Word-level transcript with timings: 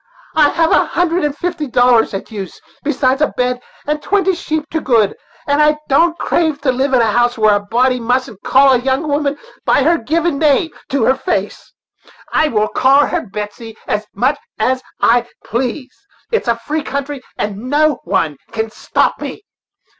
I 0.35 0.49
have 0.49 0.71
a 0.71 0.83
hundred 0.83 1.23
and 1.25 1.37
fifty 1.37 1.67
dollars 1.67 2.15
at 2.15 2.31
use, 2.31 2.59
besides 2.81 3.21
a 3.21 3.27
bed 3.27 3.61
and 3.85 4.01
twenty 4.01 4.33
sheep, 4.33 4.67
to 4.71 4.81
good; 4.81 5.15
and 5.45 5.61
I 5.61 5.77
don't 5.89 6.17
crave 6.17 6.59
to 6.61 6.71
live 6.71 6.95
in 6.95 7.01
a 7.01 7.11
house 7.11 7.37
where 7.37 7.53
a 7.53 7.59
body 7.59 7.99
mustn't 7.99 8.41
call 8.41 8.71
a 8.73 8.79
young 8.79 9.07
woman 9.07 9.37
by 9.63 9.83
her 9.83 9.99
given 9.99 10.39
name 10.39 10.71
to 10.89 11.03
her 11.03 11.13
face. 11.13 11.71
I 12.33 12.47
will 12.47 12.69
call 12.69 13.05
her 13.05 13.27
Betsey 13.27 13.77
as 13.87 14.07
much 14.15 14.39
as 14.57 14.81
I 15.01 15.27
please; 15.45 15.95
it's 16.31 16.47
a 16.47 16.55
free 16.55 16.81
country, 16.81 17.21
and 17.37 17.69
no 17.69 17.99
one 18.03 18.37
can 18.51 18.71
stop 18.71 19.21
me. 19.21 19.43